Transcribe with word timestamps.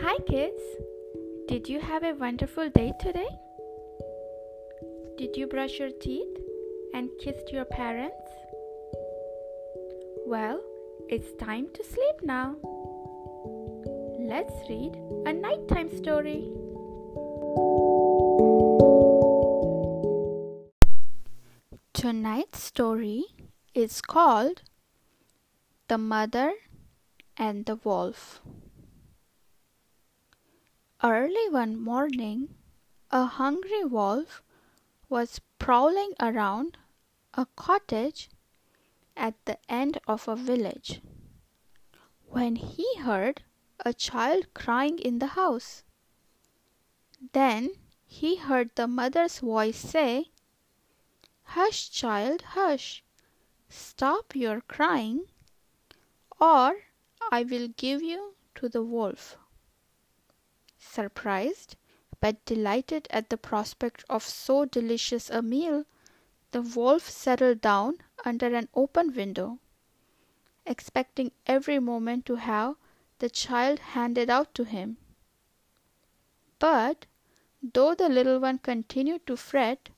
Hi, 0.00 0.18
kids. 0.26 0.62
Did 1.46 1.68
you 1.68 1.78
have 1.78 2.02
a 2.02 2.14
wonderful 2.14 2.68
day 2.68 2.92
today? 3.00 3.28
Did 5.16 5.36
you 5.36 5.46
brush 5.46 5.78
your 5.78 5.90
teeth 5.90 6.36
and 6.92 7.10
kissed 7.20 7.52
your 7.52 7.64
parents? 7.64 8.30
Well, 10.26 10.60
it's 11.08 11.32
time 11.34 11.68
to 11.74 11.84
sleep 11.84 12.16
now. 12.22 12.56
Let's 14.18 14.54
read 14.68 14.96
a 15.26 15.32
nighttime 15.32 15.96
story. 15.96 16.50
Tonight's 21.92 22.62
story 22.62 23.24
is 23.74 24.00
called 24.00 24.62
The 25.86 25.98
Mother 25.98 26.52
and 27.36 27.64
the 27.64 27.76
Wolf. 27.76 28.40
Early 31.06 31.50
one 31.50 31.78
morning, 31.78 32.54
a 33.10 33.26
hungry 33.26 33.84
wolf 33.84 34.42
was 35.10 35.38
prowling 35.58 36.14
around 36.18 36.78
a 37.34 37.44
cottage 37.56 38.30
at 39.14 39.34
the 39.44 39.58
end 39.68 39.98
of 40.08 40.26
a 40.26 40.34
village 40.34 41.02
when 42.26 42.56
he 42.56 42.86
heard 43.00 43.42
a 43.84 43.92
child 43.92 44.54
crying 44.54 44.98
in 44.98 45.18
the 45.18 45.36
house. 45.36 45.82
Then 47.32 47.74
he 48.06 48.36
heard 48.36 48.70
the 48.74 48.88
mother's 48.88 49.40
voice 49.40 49.76
say, 49.76 50.30
Hush, 51.42 51.90
child, 51.90 52.40
hush! 52.56 53.04
Stop 53.68 54.34
your 54.34 54.62
crying, 54.62 55.26
or 56.40 56.76
I 57.30 57.42
will 57.42 57.68
give 57.68 58.00
you 58.00 58.36
to 58.54 58.70
the 58.70 58.82
wolf. 58.82 59.36
Surprised, 60.94 61.74
but 62.20 62.44
delighted 62.44 63.08
at 63.10 63.28
the 63.28 63.36
prospect 63.36 64.04
of 64.08 64.22
so 64.22 64.64
delicious 64.64 65.28
a 65.28 65.42
meal, 65.42 65.86
the 66.52 66.62
wolf 66.62 67.10
settled 67.10 67.60
down 67.60 67.98
under 68.24 68.54
an 68.54 68.68
open 68.76 69.12
window, 69.12 69.58
expecting 70.64 71.32
every 71.46 71.80
moment 71.80 72.24
to 72.26 72.36
have 72.36 72.76
the 73.18 73.28
child 73.28 73.80
handed 73.80 74.30
out 74.30 74.54
to 74.54 74.62
him. 74.62 74.96
But 76.60 77.06
though 77.60 77.96
the 77.96 78.08
little 78.08 78.38
one 78.38 78.58
continued 78.58 79.26
to 79.26 79.36
fret, 79.36 79.88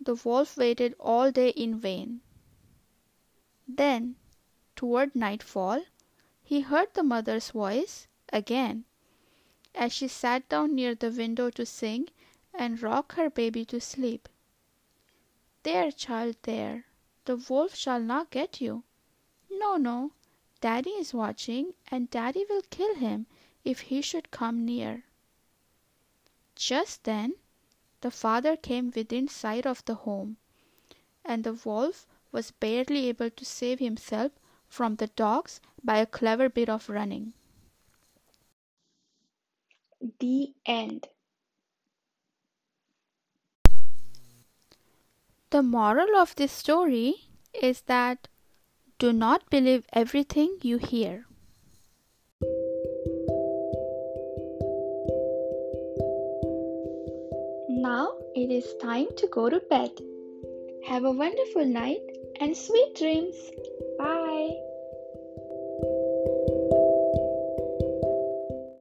the 0.00 0.14
wolf 0.14 0.56
waited 0.56 0.94
all 1.00 1.32
day 1.32 1.48
in 1.48 1.76
vain. 1.76 2.20
Then, 3.66 4.14
toward 4.76 5.16
nightfall, 5.16 5.82
he 6.44 6.60
heard 6.60 6.94
the 6.94 7.02
mother's 7.02 7.50
voice 7.50 8.06
again 8.32 8.84
as 9.74 9.92
she 9.92 10.08
sat 10.08 10.48
down 10.48 10.74
near 10.74 10.94
the 10.94 11.10
window 11.10 11.50
to 11.50 11.64
sing 11.66 12.08
and 12.54 12.82
rock 12.82 13.14
her 13.14 13.30
baby 13.30 13.64
to 13.64 13.80
sleep. 13.80 14.28
There, 15.62 15.92
child, 15.92 16.36
there, 16.42 16.86
the 17.24 17.36
wolf 17.36 17.74
shall 17.74 18.00
not 18.00 18.30
get 18.30 18.60
you. 18.60 18.84
No, 19.50 19.76
no, 19.76 20.12
daddy 20.60 20.90
is 20.90 21.12
watching, 21.12 21.74
and 21.88 22.10
daddy 22.10 22.44
will 22.48 22.62
kill 22.70 22.94
him 22.94 23.26
if 23.64 23.80
he 23.80 24.00
should 24.00 24.30
come 24.30 24.64
near. 24.64 25.04
Just 26.54 27.04
then 27.04 27.34
the 28.00 28.10
father 28.10 28.56
came 28.56 28.92
within 28.94 29.28
sight 29.28 29.66
of 29.66 29.84
the 29.84 29.94
home, 29.94 30.36
and 31.24 31.44
the 31.44 31.54
wolf 31.54 32.06
was 32.32 32.50
barely 32.50 33.08
able 33.08 33.30
to 33.30 33.44
save 33.44 33.78
himself 33.78 34.32
from 34.68 34.96
the 34.96 35.08
dogs 35.08 35.60
by 35.82 35.98
a 35.98 36.06
clever 36.06 36.48
bit 36.48 36.68
of 36.68 36.88
running. 36.88 37.34
The 40.00 40.54
end. 40.64 41.08
The 45.50 45.62
moral 45.62 46.14
of 46.16 46.36
this 46.36 46.52
story 46.52 47.14
is 47.54 47.80
that 47.82 48.28
do 48.98 49.12
not 49.12 49.48
believe 49.50 49.86
everything 49.92 50.58
you 50.62 50.78
hear. 50.78 51.24
Now 57.68 58.12
it 58.34 58.50
is 58.50 58.74
time 58.82 59.06
to 59.16 59.26
go 59.28 59.48
to 59.48 59.60
bed. 59.70 59.90
Have 60.86 61.04
a 61.04 61.10
wonderful 61.10 61.64
night 61.64 62.02
and 62.40 62.56
sweet 62.56 62.94
dreams. 62.96 63.36
Bye. 63.98 64.17